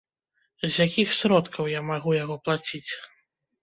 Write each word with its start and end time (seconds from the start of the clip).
З 0.63 0.71
якіх 0.87 1.13
сродкаў 1.19 1.71
я 1.77 1.81
магу 1.93 2.19
яго 2.23 2.43
плаціць? 2.47 2.87